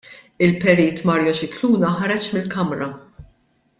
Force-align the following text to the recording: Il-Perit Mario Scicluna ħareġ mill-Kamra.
Il-Perit 0.45 1.03
Mario 1.09 1.31
Scicluna 1.39 1.93
ħareġ 1.99 2.25
mill-Kamra. 2.33 2.89